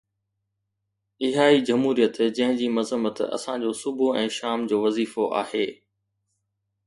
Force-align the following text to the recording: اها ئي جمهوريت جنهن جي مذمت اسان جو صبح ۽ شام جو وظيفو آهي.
اها 1.25 1.45
ئي 1.49 1.57
جمهوريت 1.67 2.15
جنهن 2.35 2.55
جي 2.61 2.69
مذمت 2.77 3.17
اسان 3.35 3.57
جو 3.65 3.71
صبح 3.83 4.07
۽ 4.23 4.33
شام 4.37 4.59
جو 4.71 4.77
وظيفو 4.87 5.23
آهي. 5.43 5.65